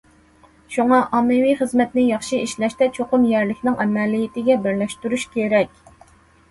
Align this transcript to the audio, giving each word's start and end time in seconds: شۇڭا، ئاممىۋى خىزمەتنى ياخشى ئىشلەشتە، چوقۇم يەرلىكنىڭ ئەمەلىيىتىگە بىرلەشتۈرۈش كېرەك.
شۇڭا، 0.75 1.01
ئاممىۋى 1.17 1.51
خىزمەتنى 1.59 2.05
ياخشى 2.07 2.39
ئىشلەشتە، 2.47 2.89
چوقۇم 2.97 3.29
يەرلىكنىڭ 3.35 3.79
ئەمەلىيىتىگە 3.87 4.59
بىرلەشتۈرۈش 4.67 5.29
كېرەك. 5.37 5.81